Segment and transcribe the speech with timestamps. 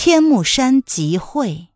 [0.00, 1.66] 天目山集会。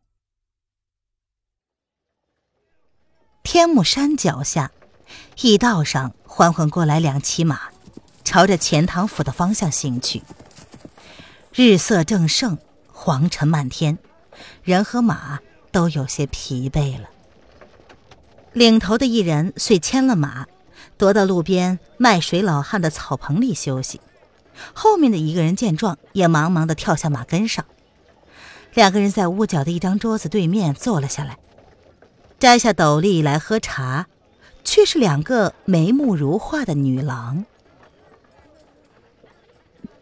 [3.43, 4.71] 天目山脚下，
[5.41, 7.73] 驿道上缓缓过来两骑马，
[8.23, 10.23] 朝着钱塘府的方向行去。
[11.53, 12.59] 日色正盛，
[12.93, 13.99] 黄尘漫天，
[14.63, 15.41] 人和马
[15.73, 17.09] 都有些疲惫了。
[18.53, 20.47] 领头的一人遂牵了马，
[20.97, 24.01] 踱到路边卖水老汉的草棚里休息。
[24.73, 27.65] 后面的一个人见状，也忙忙的跳下马跟上。
[28.75, 31.39] 两个人在屋角的一张桌子对面坐了下来，
[32.39, 34.07] 摘下斗笠来喝茶，
[34.65, 37.45] 却是两个眉目如画的女郎。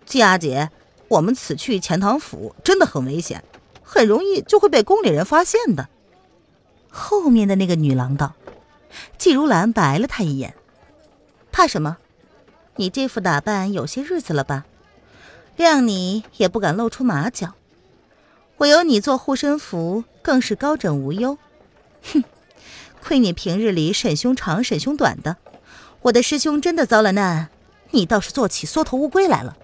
[0.06, 0.70] 季阿姐，
[1.08, 3.42] 我们此去钱塘府真的很危险，
[3.82, 5.88] 很容易就会被宫里人发现的。
[6.88, 8.34] 后面的那个女郎道。
[9.16, 10.54] 季如兰白了他一眼
[11.52, 11.98] ：“怕什么？
[12.74, 14.64] 你这副打扮有些日子了吧？
[15.56, 17.54] 谅你也不敢露出马脚。”
[18.60, 21.38] 我有你做护身符，更是高枕无忧。
[22.12, 22.22] 哼，
[23.02, 25.38] 亏你平日里审凶长审凶短的，
[26.02, 27.48] 我的师兄真的遭了难，
[27.92, 29.56] 你倒是做起缩头乌龟来了。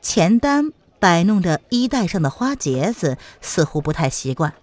[0.00, 4.54] 钱丹摆弄着衣带上的花结子，似乎不太习惯。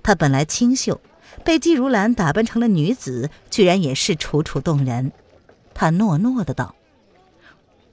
[0.00, 1.00] 她本来清秀，
[1.44, 5.10] 被季如兰打扮成了女子，居然也是楚楚动人。
[5.74, 6.76] 她诺诺的道：“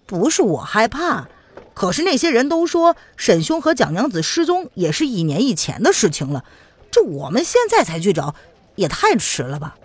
[0.05, 1.27] 不是我害怕。”
[1.76, 6.44] 可是那些人都说沈兄和蒋娘子失踪也是一年以前的事情了，
[6.90, 8.34] 这我们现在才去找，
[8.75, 9.75] 也太迟了吧？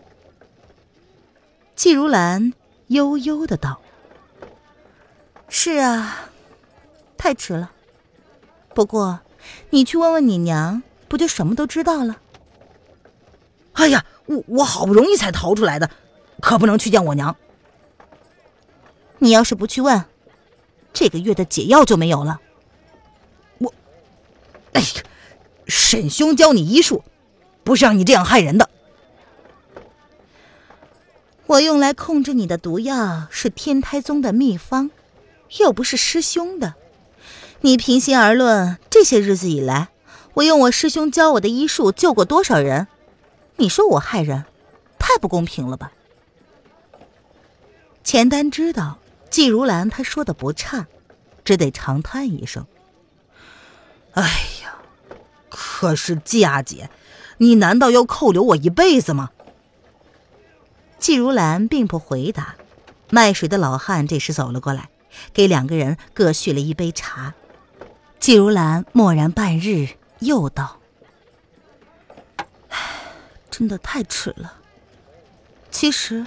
[1.74, 2.52] 季如兰
[2.86, 3.80] 悠悠的道
[5.48, 6.30] ：“是啊，
[7.18, 7.72] 太迟了。
[8.72, 9.20] 不过
[9.70, 12.18] 你去问问你娘，不就什么都知道了？”
[13.74, 15.90] 哎呀，我我好不容易才逃出来的，
[16.40, 17.34] 可不能去见我娘。
[19.18, 20.04] 你要是不去问。
[20.92, 22.40] 这个月的解药就没有了。
[23.58, 23.72] 我，
[24.72, 24.86] 哎呀，
[25.66, 27.02] 沈兄教你医术，
[27.64, 28.68] 不是让你这样害人的。
[31.46, 34.92] 我用来控制你的毒药是天台宗的秘方，
[35.58, 36.74] 又不是师兄的。
[37.62, 39.88] 你平心而论，这些日子以来，
[40.34, 42.86] 我用我师兄教我的医术救过多少人？
[43.56, 44.44] 你说我害人，
[44.96, 45.92] 太不公平了吧？
[48.04, 48.99] 钱丹知道。
[49.30, 50.88] 季如兰，她说的不差，
[51.44, 52.66] 只得长叹一声
[54.12, 54.22] ：“哎
[54.62, 54.74] 呀，
[55.48, 56.90] 可是季阿姐，
[57.38, 59.30] 你难道要扣留我一辈子吗？”
[60.98, 62.56] 季如兰并不回答。
[63.12, 64.90] 卖水的老汉这时走了过来，
[65.32, 67.34] 给两个人各续了一杯茶。
[68.20, 70.78] 季如兰默然半日，又道
[72.68, 72.78] ：“唉，
[73.50, 74.58] 真的太迟了。
[75.70, 76.26] 其实，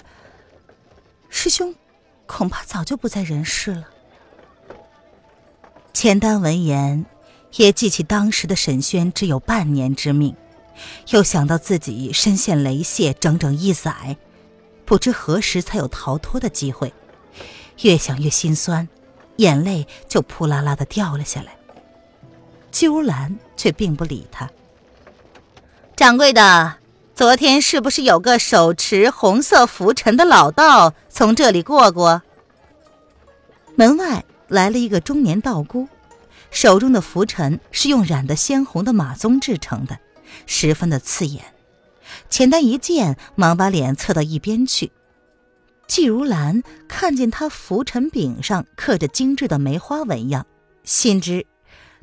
[1.29, 1.75] 师兄……”
[2.25, 3.89] 恐怕早就不在人世了。
[5.93, 7.05] 钱丹闻言，
[7.55, 10.35] 也记起当时的沈轩只有半年之命，
[11.09, 14.17] 又想到自己身陷雷泄整整一载，
[14.85, 16.93] 不知何时才有逃脱的机会，
[17.81, 18.89] 越想越心酸，
[19.37, 21.55] 眼泪就扑啦啦的掉了下来。
[22.71, 24.49] 鸠兰却并不理他。
[25.95, 26.82] 掌柜的。
[27.15, 32.23] 昨天是不是有个手持红色拂尘的老道从这里过过？
[33.75, 35.87] 门外来了一个中年道姑，
[36.49, 39.99] 手中的拂尘是用染得鲜红的马鬃制成的，
[40.47, 41.45] 十分的刺眼。
[42.31, 44.91] 钱丹一见，忙把脸侧到一边去。
[45.85, 50.47] 季如兰看见他拂尘柄上刻着精致的梅花纹样，
[50.83, 51.45] 心知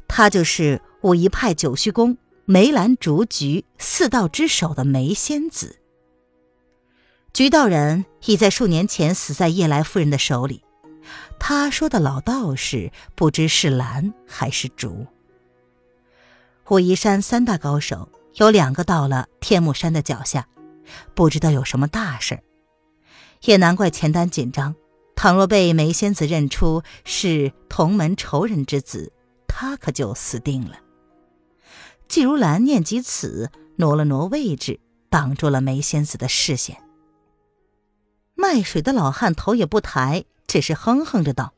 [0.07, 2.17] 他就是武夷派九虚宫。
[2.53, 5.79] 梅兰竹菊四道之首的梅仙子，
[7.33, 10.65] 菊道人已在数年前死在叶来夫人的手里。
[11.39, 15.07] 他说的老道士，不知是兰还是竹。
[16.71, 20.49] 武夷山三大高手有两个到了天目山的脚下，
[21.15, 22.43] 不知道有什么大事儿。
[23.43, 24.75] 也难怪钱丹紧张，
[25.15, 29.13] 倘若被梅仙子认出是同门仇人之子，
[29.47, 30.81] 他可就死定了。
[32.11, 36.83] 季如兰念及此，挪了挪位置，挡住了梅仙子的视线。
[38.35, 41.53] 卖水的老汉头也不抬，只是哼哼着道：“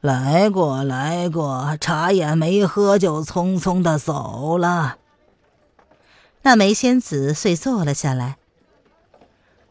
[0.00, 4.96] 来过，来过，茶也没喝，就匆匆的走了。
[6.40, 8.38] 那梅仙子遂坐了下来，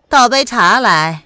[0.08, 1.24] 倒杯茶来。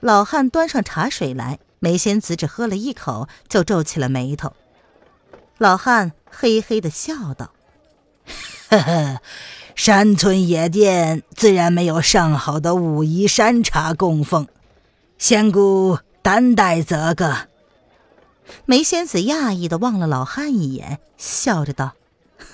[0.00, 4.54] 老汉端上茶水来，梅仙子只喝了一口，就皱起了眉头。
[5.58, 7.52] 老汉嘿嘿的笑道
[8.68, 9.20] ：“呵呵，
[9.74, 14.46] 山村野店自然没有上好的武夷山茶供奉，
[15.18, 17.48] 仙姑担待则个。”
[18.64, 21.94] 梅仙子讶异的望了老汉一眼，笑着道：“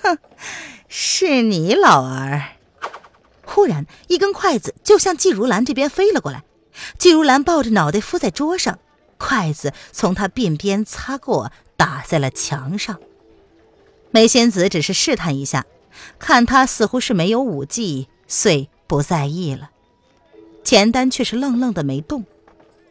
[0.03, 0.19] 哼，
[0.89, 2.43] 是你老儿。”
[3.45, 6.45] 忽然，一根筷子就向季如兰这边飞了过来。
[6.97, 8.79] 季如兰抱着脑袋敷在桌上，
[9.19, 12.99] 筷子从她鬓边擦过，打在了墙上。
[14.12, 15.67] 梅仙子只是试探一下，
[16.19, 19.70] 看他似乎是没有武技，遂不在意了。
[20.62, 22.25] 钱丹却是愣愣的没动，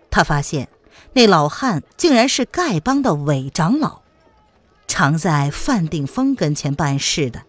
[0.10, 0.68] 他发现。
[1.14, 4.02] 那老汉竟然是丐帮的韦长老，
[4.88, 7.44] 常在范定峰跟前办事的。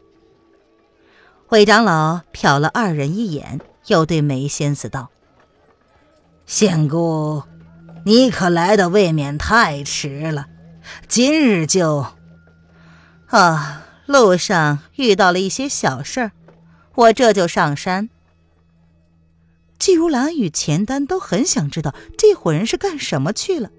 [1.48, 5.10] 韦长老瞟了二人一眼，又对梅仙子道
[6.46, 7.42] ：“仙姑，
[8.04, 10.46] 你可来的未免太迟了。
[11.08, 12.06] 今日就……
[13.32, 16.32] 啊，路上遇到了一些小事儿，
[16.94, 18.10] 我这就上山。”
[19.80, 23.70] 季如兰与钱丹都很想知道这伙人是干什么去了，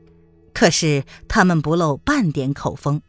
[0.56, 3.04] 可是他们不露半点口风。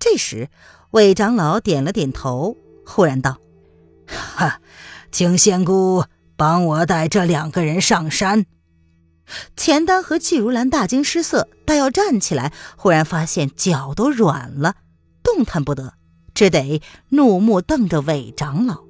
[0.00, 0.50] 这时，
[0.90, 3.38] 魏长老点了点头，忽然道
[4.06, 4.60] ：“哈，
[5.12, 6.04] 请仙姑
[6.36, 8.46] 帮我带这两个人上山。”
[9.56, 14.74] 钱丹和季如兰大惊失色，待要站起来，忽然发现脚都软了，
[15.26, 15.94] 动弹不得，
[16.34, 18.84] 只得怒目瞪着韦长老。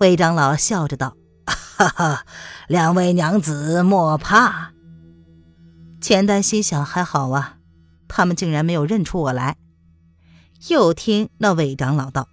[0.00, 1.16] 韦长老笑着道。
[1.46, 2.26] 哈哈，
[2.68, 4.72] 两位娘子莫怕。
[6.00, 7.56] 钱丹心想：还好啊，
[8.06, 9.56] 他们竟然没有认出我来。
[10.68, 12.28] 又听那韦长老道：“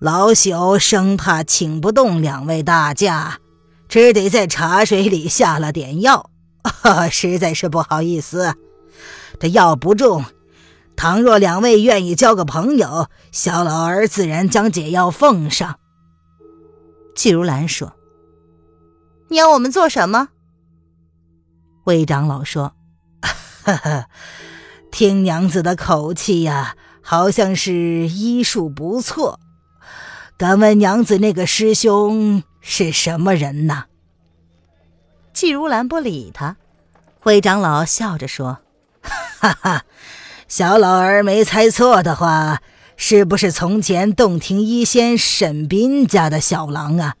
[0.00, 3.40] 老朽生怕请不动两位大驾，
[3.88, 6.30] 只得在茶水里下了点药。
[7.10, 8.54] 实在是不好意思，
[9.38, 10.24] 这药不重。
[10.98, 15.78] 倘若两位愿意交个朋友，小老儿自然将解药奉上。”
[17.14, 17.94] 季如兰说。
[19.28, 20.30] 你要我们做什么？
[21.84, 22.74] 魏长老说
[23.62, 24.06] ：“呵呵，
[24.90, 29.38] 听娘子的口气呀，好像是医术不错。
[30.36, 33.84] 敢问娘子，那个师兄是什么人呐？”
[35.32, 36.56] 季如兰不理他。
[37.22, 38.58] 魏长老笑着说
[39.38, 39.84] ：“哈哈，
[40.48, 42.62] 小老儿没猜错的话，
[42.96, 47.16] 是不是从前洞庭医仙沈斌家的小郎啊？”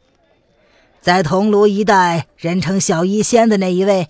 [1.00, 4.08] 在桐庐一带，人称小医仙的那一位，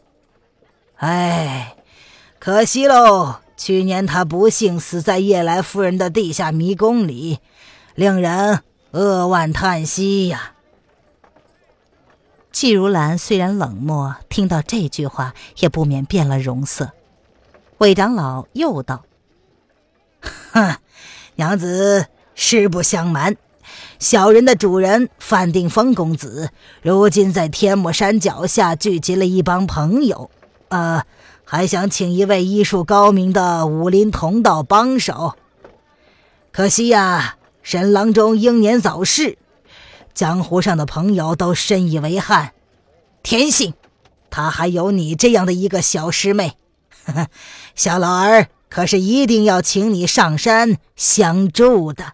[0.97, 1.77] 哎，
[2.39, 3.41] 可惜喽！
[3.57, 7.41] 去年他不幸死在叶来夫人的地下迷宫里，
[7.97, 8.63] 令人
[8.93, 10.53] 扼腕叹息呀。
[12.53, 16.93] 季如兰虽然冷漠，听到这句话也不免变了容色。
[17.79, 19.05] 韦长老又道
[20.21, 20.77] ：“哼，
[21.37, 23.37] 娘子，实不相瞒。”
[23.99, 26.51] 小人的主人范定峰公子，
[26.83, 30.31] 如今在天目山脚下聚集了一帮朋友，
[30.69, 31.03] 呃，
[31.45, 35.35] 还想请一位医术高明的武林同道帮手。
[36.53, 39.37] 可惜呀，沈郎中英年早逝，
[40.15, 42.53] 江湖上的朋友都深以为憾。
[43.25, 43.75] 天性，
[44.31, 46.57] 他还有你这样的一个小师妹，
[47.05, 47.27] 呵 呵
[47.75, 52.13] 小老儿可是一定要请你上山相助的。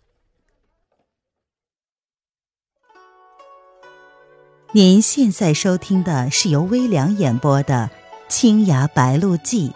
[4.72, 7.90] 您现在收听的是由微凉演播的
[8.28, 9.68] 《青崖白鹿记》，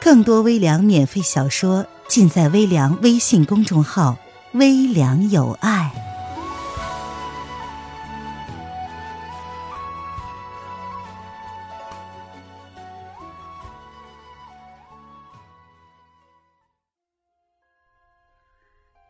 [0.00, 4.18] 更多微凉免费小说尽在微凉微信公众号
[4.52, 5.90] “微凉有爱”。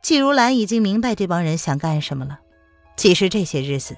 [0.07, 2.39] 季如兰已经明白这帮人想干什么了。
[2.97, 3.97] 其实这些日子。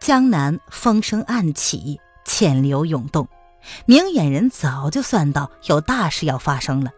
[0.00, 3.28] 江南风声暗起，潜流涌动，
[3.84, 6.90] 明眼人早就算到有大事要发生了。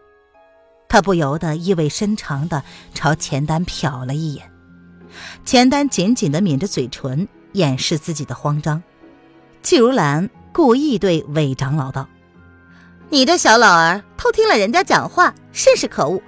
[0.87, 4.49] 他不由得意味深长地朝钱丹瞟了一眼，
[5.43, 8.81] 钱丹紧紧地抿着嘴唇，掩饰自己的慌张。
[9.61, 12.07] 季如兰故意对韦长老道
[13.11, 16.21] ：“你这小老儿偷听了人家讲话，甚是可恶！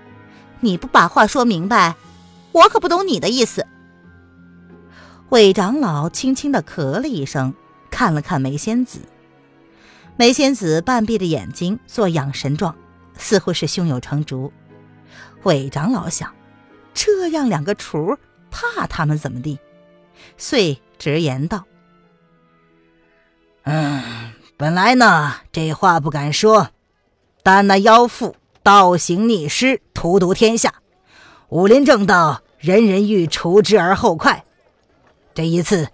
[0.59, 1.95] 你不把话说明白，
[2.57, 3.65] 我可不懂你的意思。”
[5.29, 7.53] 韦长老轻轻的咳了一声，
[7.89, 8.99] 看了看梅仙子。
[10.15, 12.75] 梅仙子半闭着眼睛做养神状，
[13.17, 14.51] 似乎是胸有成竹。
[15.43, 16.33] 韦长老想，
[16.93, 18.17] 这样两个雏，
[18.49, 19.59] 怕他们怎么地？
[20.37, 21.65] 遂直言道
[23.63, 26.69] ：“嗯，本来呢，这话不敢说，
[27.43, 30.73] 但那妖妇倒行逆施，荼毒天下，
[31.49, 34.43] 武林正道，人人欲除之而后快。
[35.33, 35.89] 这一次，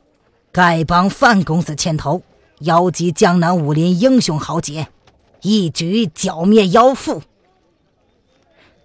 [0.52, 2.22] 丐帮范公子牵头。”
[2.60, 4.88] 邀集江南武林英雄豪杰，
[5.42, 7.22] 一举剿灭妖妇。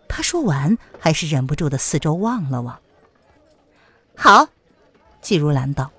[0.08, 2.80] 他说完，还是忍不住的四周望了望。
[4.16, 4.49] 好，
[5.20, 5.92] 季如兰道：“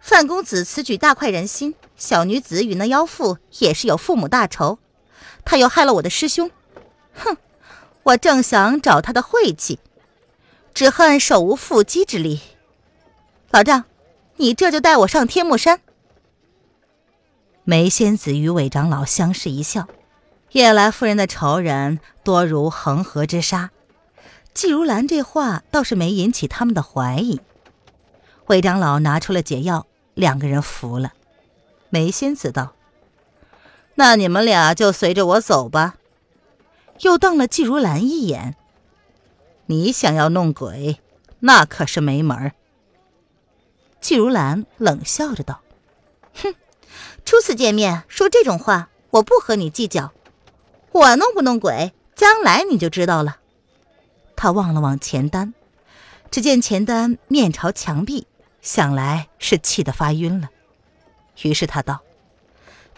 [0.00, 1.74] 范公子此举大快人心。
[1.96, 4.78] 小女子与那妖妇也是有父母大仇，
[5.44, 6.50] 他又害了我的师兄。
[7.12, 7.36] 哼，
[8.04, 9.78] 我正想找他的晦气，
[10.74, 12.40] 只恨手无缚鸡之力。
[13.50, 13.84] 老丈，
[14.36, 15.80] 你这就带我上天目山。”
[17.64, 19.86] 梅仙子与韦长老相视一笑，
[20.52, 23.70] 夜来夫人的仇人多如恒河之沙。
[24.52, 27.40] 季如兰这话倒是没引起他们的怀疑。
[28.48, 31.12] 韦长老拿出了解药，两个人服了。
[31.88, 32.74] 梅仙子道
[33.94, 35.94] ：“那你们俩就随着我走吧。”
[37.00, 38.56] 又瞪了季如兰一眼
[39.72, 41.00] ：“你想要弄鬼，
[41.40, 42.52] 那可是没门儿。”
[44.02, 45.62] 季如兰冷笑着道
[46.36, 46.54] ：“哼。”
[47.24, 50.12] 初次见面说这种话，我不和你计较。
[50.90, 53.38] 我弄不弄鬼，将来你就知道了。
[54.36, 55.54] 他望了望钱丹，
[56.30, 58.26] 只见钱丹面朝墙壁，
[58.60, 60.50] 想来是气得发晕了。
[61.42, 62.02] 于是他道：“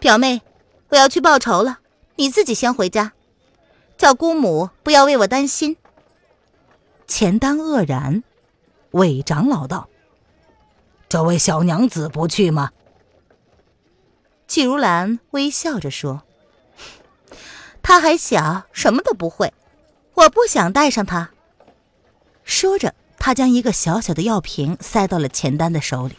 [0.00, 0.40] 表妹，
[0.88, 1.78] 我要去报仇了，
[2.16, 3.12] 你自己先回家，
[3.97, 5.76] 叫姑母不要为我担心。”
[7.16, 8.25] 钱丹愕然，
[8.90, 9.88] 韦长老道
[11.09, 12.73] ：“这位小娘子不去吗？”
[14.49, 16.25] 季如兰微笑着说
[17.83, 19.54] ：“她还小，什么都不会，
[20.14, 21.30] 我不想带上她。”
[22.42, 26.16] 说着，她将一个小小的药瓶塞到了钱丹的手里：“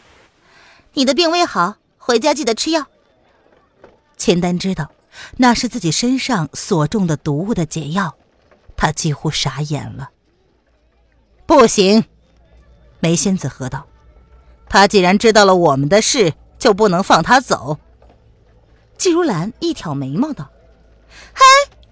[0.96, 2.86] 你的病未好，回家记得吃药。”
[4.16, 4.90] 钱丹知道
[5.36, 8.16] 那是自己身上所中的毒物的解药，
[8.78, 10.12] 他几乎傻眼了。
[11.46, 12.04] “不行！”
[13.00, 13.86] 梅仙子喝道
[14.68, 17.78] ，“他既然知道了我们的事，就不能放他走。”
[18.98, 20.50] 季如兰一挑眉毛道
[21.34, 21.44] ：“嘿，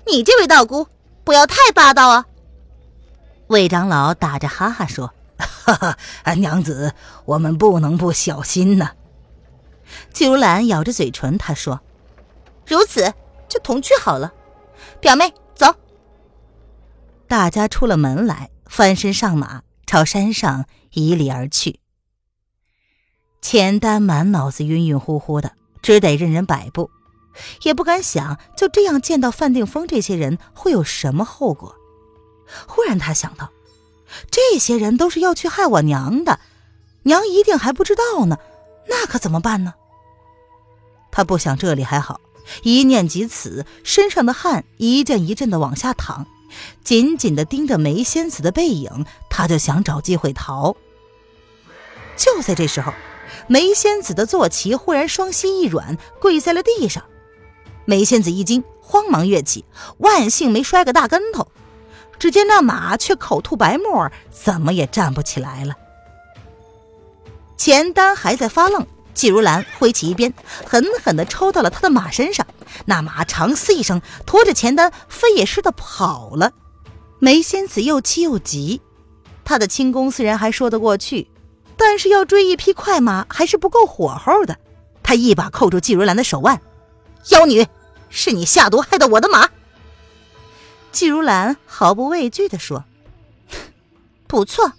[0.06, 0.88] 你这位道姑，
[1.23, 2.26] 不要太霸道啊！”
[3.49, 5.75] 魏长老打着哈哈说：“哈
[6.25, 6.94] 哈，娘子，
[7.26, 8.92] 我们不能不小心呢。”
[10.12, 11.80] 季如兰咬着嘴唇，她说
[12.66, 13.12] ：“如此，
[13.49, 14.32] 就同去好了。”
[14.99, 15.66] 表妹，走。
[17.28, 21.78] 大家出了门来，翻身上马，朝山上迤逦而去。
[23.40, 25.52] 钱丹满脑子晕晕乎乎的。
[25.81, 26.90] 只得任人摆布，
[27.62, 31.76] 也不敢想就这样见到范定峰这些人会有什么后果。
[32.66, 33.52] 忽然他想到，
[34.28, 36.40] 这些人都是要去害我娘的，
[37.04, 38.38] 娘一定还不知道呢，
[38.88, 39.75] 那可怎么办呢？
[41.12, 42.21] 他不想这里还好，
[42.64, 46.26] 一念及此，身上的汗一阵一阵的往下淌，
[46.82, 50.76] 紧紧的盯着梅仙子的背影，他就想找机会逃。
[52.16, 52.92] 就在这时候。
[53.46, 57.04] 梅仙子的坐骑忽然双膝一软，跪在了地上。
[57.84, 59.64] 梅仙子一惊，慌忙跃起，
[59.99, 61.49] 万幸没摔个大跟头。
[62.18, 65.75] 只见那马却口吐白沫，怎么也站不起来了。
[67.56, 70.35] 钱丹还在发愣，季如兰挥起一鞭，
[70.66, 72.47] 狠狠地抽到了他的马身上。
[72.87, 76.52] 那马长嘶一声，驮着钱丹飞也似的跑了。
[77.21, 78.83] 梅仙子又气又急，
[79.44, 81.28] 他的轻功虽然还说得过去。
[81.76, 84.56] 但是要追一匹快马还是不够火候的。
[85.02, 86.61] 他一把扣住季如兰的手腕
[87.30, 87.66] ：“妖女，
[88.09, 89.50] 是你下毒害的我的马。”
[90.92, 92.85] 季如兰毫不畏惧地说
[94.28, 94.73] ：“不错，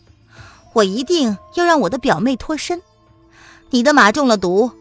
[0.71, 2.81] 我一定要让我的表妹脱身。
[3.69, 4.71] 你的马中了毒，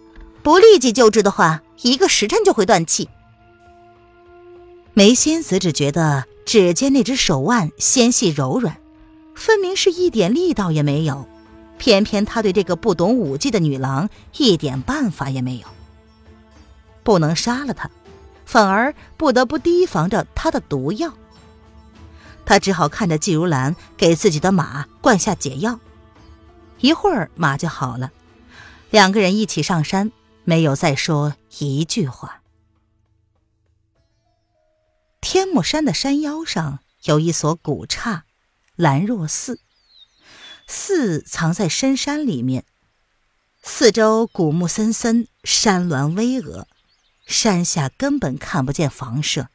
[0.43, 3.09] 不立即救治的话，一个时辰就会断气。”
[4.95, 8.77] 梅仙子只觉得指尖那只手腕纤细柔软，
[9.35, 11.27] 分明是一点力道也没有。
[11.77, 15.67] 偏偏他对这个不懂武技的女郎一点办法也没有，
[17.03, 17.91] 不能杀了她，
[18.47, 21.13] 反而不得不提防着她的毒药。
[22.47, 25.81] 他只好看着季如兰给自己的马灌下解药，
[26.79, 28.13] 一会儿马就好了。
[28.95, 30.13] 两个人一起上山，
[30.45, 32.43] 没有再说一句话。
[35.21, 38.25] 天目山的山腰上有一所古刹——
[38.79, 39.59] 兰若寺。
[40.69, 42.65] 寺藏在深山里面，
[43.65, 46.67] 四周古木森森，山峦巍峨。
[47.27, 49.49] 山下根本看不见房舍。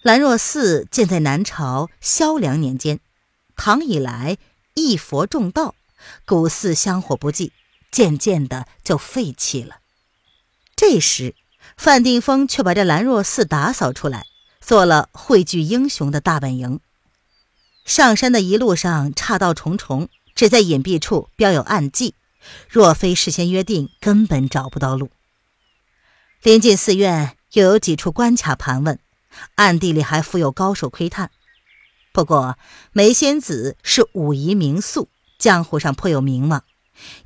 [0.00, 3.00] 兰若寺建在南朝萧梁年间，
[3.54, 4.38] 唐以来
[4.72, 5.74] 一佛众道，
[6.24, 7.52] 古寺香火不继，
[7.94, 9.76] 渐渐的就废弃了。
[10.74, 11.36] 这时，
[11.76, 14.26] 范定峰却把这兰若寺打扫出来，
[14.60, 16.80] 做了汇聚英雄的大本营。
[17.84, 22.16] 上山的一路上岔道重重，只在隐蔽处标有暗记，
[22.68, 25.10] 若非事先约定，根本找不到路。
[26.42, 28.98] 临近寺院，又有几处关卡盘问。
[29.54, 31.30] 暗地里还附有高手窥探，
[32.12, 32.58] 不过
[32.90, 35.08] 梅仙子是武夷名宿，
[35.38, 36.64] 江湖上颇有名望，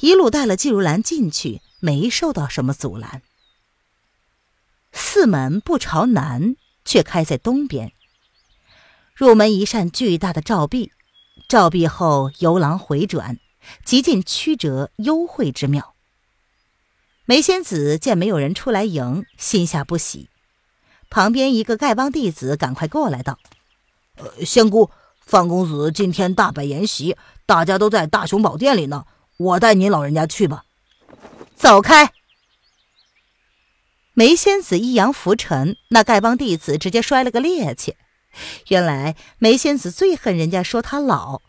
[0.01, 3.23] 一路带了季如兰进去，没受到什么阻拦。
[4.93, 7.93] 寺门不朝南，却开在东边。
[9.15, 10.93] 入门一扇巨大的照壁，
[11.49, 13.39] 照壁后游廊回转，
[13.85, 15.95] 极尽曲折幽会之妙。
[17.25, 20.31] 梅仙子见没有人出来迎，心下不喜。
[21.11, 23.39] 旁边一个丐帮弟子赶快过来道
[24.17, 29.05] ：“呃，仙姑，范公子今天大摆筵席，大家都在大雄宝殿里呢，
[29.39, 30.65] 我带您老人家去吧。”
[31.57, 32.13] 走开！
[34.13, 37.95] 梅仙子一扬拂尘，那丐帮弟子直接摔了个趔趄。
[38.69, 41.41] 原来梅仙子最恨人家说他老，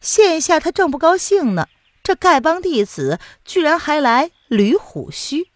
[0.00, 1.68] 现下他正不高兴呢，
[2.02, 5.50] 这丐帮弟子居然还来捋虎须。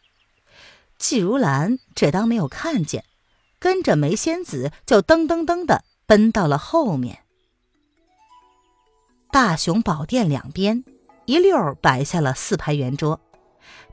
[0.99, 3.05] 季如兰只当没有看见。
[3.59, 7.25] 跟着梅仙子就噔噔噔的奔到了后面。
[9.31, 10.83] 大雄宝殿两边
[11.31, 13.21] 一溜摆下了四排圆桌，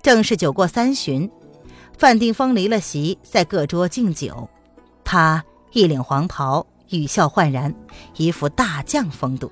[0.02, 1.30] 正是酒过三巡。
[1.96, 4.50] 范定峰离了席，在各桌敬酒。
[5.04, 7.76] 他一领黄袍，语笑焕然，
[8.16, 9.52] 一副大将风度。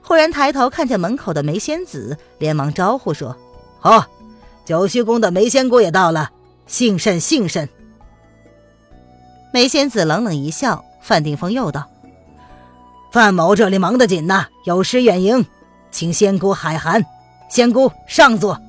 [0.00, 3.36] 忽然抬头看见门口的梅仙子，连忙招呼说
[3.84, 4.06] ：“哦，
[4.64, 6.30] 九虚宫的梅仙姑也到了，
[6.66, 7.68] 幸甚幸甚。”
[9.52, 11.90] 梅仙子冷冷一笑，范定峰又道
[13.12, 15.44] ：“范某这里忙得紧呐，有失远迎，
[15.92, 17.04] 请仙姑海涵。
[17.48, 18.60] 仙姑上座。”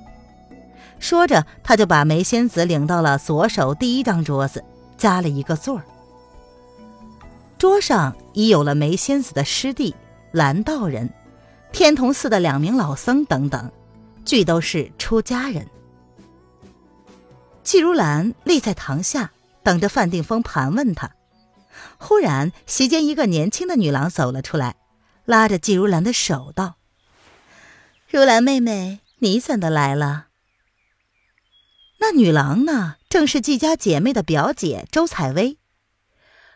[0.99, 4.63] 说着，他就把梅仙子领到了左手第一张桌子，
[4.97, 5.83] 加了一个座儿。
[7.57, 9.95] 桌上已有了梅仙子的师弟
[10.31, 11.09] 蓝道人、
[11.71, 13.71] 天童寺的两名老僧等等，
[14.23, 15.65] 俱都是出家人。
[17.63, 19.31] 季如兰立在堂下。
[19.63, 21.11] 等着范定峰盘问他，
[21.97, 24.75] 忽然席间一个年轻的女郎走了出来，
[25.23, 26.75] 拉着季如兰的手道
[28.13, 30.27] ：“如兰妹妹，你怎的来了？”
[31.97, 35.57] 那女郎呢，正是季家姐妹的表姐周采薇。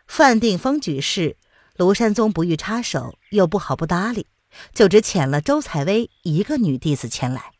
[0.05, 1.35] 范定峰举事，
[1.75, 4.27] 庐山宗不欲插手，又不好不搭理，
[4.71, 7.53] 就只遣了周采薇一个女弟子前来。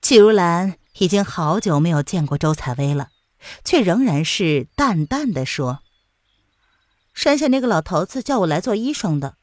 [0.00, 3.10] 季如兰已经好久没有见过周采薇了。
[3.62, 5.82] 却仍然是淡淡的说
[7.14, 9.36] ：“山下那个老头子叫我来做医生的。”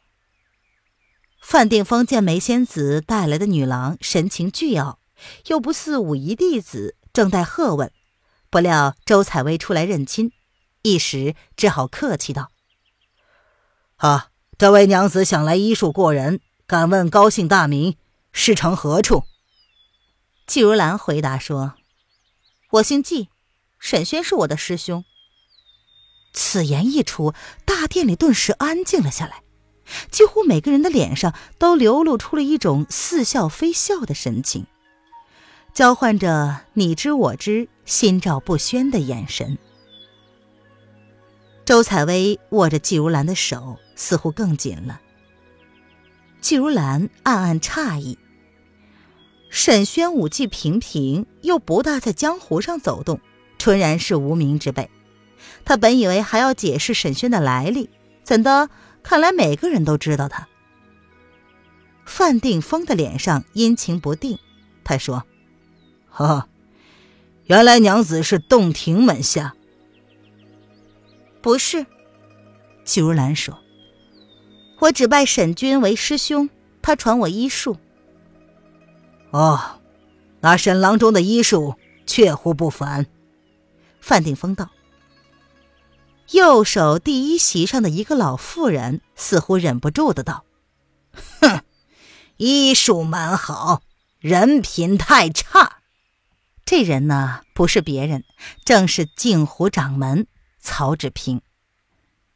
[1.42, 5.00] 范定峰见梅仙子带来的女郎神情倨傲，
[5.48, 7.92] 又不似武夷弟子，正待喝问，
[8.50, 10.32] 不料周采薇出来认亲，
[10.84, 12.52] 一时只好客气道
[13.98, 17.98] ：“啊，这位娘子想来医术过人，敢问高姓大名，
[18.32, 19.26] 师承何处？”
[20.48, 21.74] 季如兰回答说
[22.74, 23.30] ：“我姓季。”
[23.80, 25.04] 沈轩是我的师兄。
[26.34, 27.34] 此言一出，
[27.66, 29.42] 大殿里顿时安静了下来，
[30.10, 34.66] 几乎每个人的脸上都流露出了一种似笑非笑的神情，
[35.74, 39.58] 交换着你知我知、心照不宣的眼神。
[41.66, 45.00] 周采薇握着季如兰的手，似乎更紧了。
[46.42, 48.18] 季如兰暗暗诧异：
[49.50, 53.20] 沈轩武技平平，又不大在江湖上走动。
[53.58, 54.90] 纯然是无名之辈，
[55.64, 57.92] 他本以为还要解释沈轩的来历，
[58.24, 58.72] 怎的？
[59.04, 60.48] 看来每个人都知道他。
[62.06, 64.38] 范定峰的脸上阴晴不定，
[64.84, 65.24] 他说
[66.10, 66.48] ：“哈，
[67.46, 69.56] 原来娘子是洞庭门下。”
[71.42, 71.86] 不是，
[72.84, 73.58] 季如兰说
[74.80, 76.50] ：“我只拜沈君为师兄，
[76.82, 77.78] 他传我医术。”
[79.32, 79.80] 哦，
[80.42, 83.06] 那沈郎中的医术确乎不凡。
[84.02, 84.70] 范定峰道
[86.32, 90.46] ：“右手第一席上的一个老妇人似乎忍不住的道
[91.41, 91.62] ：‘哼，
[92.38, 93.82] 医术蛮好，
[94.20, 95.78] 人品太差。’
[96.65, 98.24] 这人呢，不是别人，
[98.63, 100.28] 正是镜湖掌门
[100.60, 101.41] 曹志平。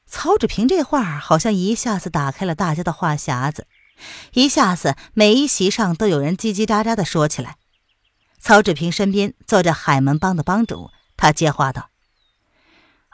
[0.05, 3.65] 曹志平这话好像一下子打开了大家的话匣子，
[4.33, 7.57] 一下子每一席上都有人叽叽喳喳的说起来。
[8.39, 11.89] 曹志平身边坐着海门帮的帮主。”他接话道：“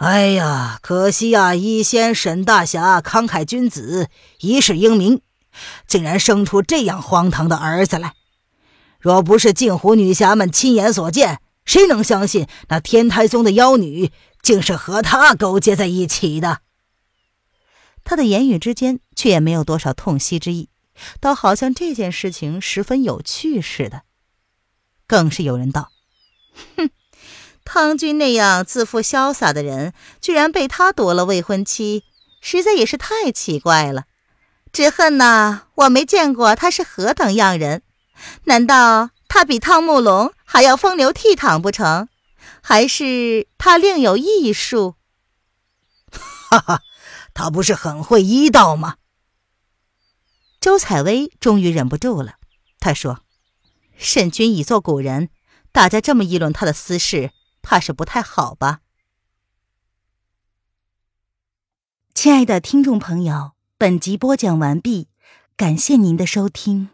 [0.02, 4.10] 哎呀，可惜呀，一仙沈大侠慷慨君子，
[4.40, 5.22] 一世英名，
[5.86, 8.16] 竟然生出这样荒唐的儿子来。
[9.00, 14.12] 若不是镜湖女侠们亲眼所见，谁能相信那天台宗的妖女
[14.42, 16.62] 竟是和他勾结在一起的？”
[18.04, 20.70] 他的言语之间却也没有多少痛惜之意，
[21.20, 24.02] 倒好像这件事情十分有趣似的。
[25.06, 25.92] 更是有人道
[26.76, 26.90] ：“哼，
[27.64, 32.04] 汤君那样自负潇洒的人，居然被他夺了未婚妻，
[32.42, 34.06] 实在也是太奇怪了。
[34.74, 37.84] 只恨呐，我没见过他是何等样人。
[38.46, 42.08] 难道他比汤慕龙还要风流倜傥不成？
[42.62, 44.96] 还是他另有艺术？”
[46.50, 46.82] 哈哈。
[47.34, 48.98] 他不是很会医道吗？
[50.60, 52.36] 周采薇终于忍不住了，
[52.78, 53.22] 她说
[53.98, 55.30] ：“沈君已做古人，
[55.72, 58.82] 大家这么议论他的私事，怕是不太好吧？”
[62.14, 65.08] 亲爱的听众朋友，本集播讲完毕，
[65.58, 66.90] 感谢您的收听。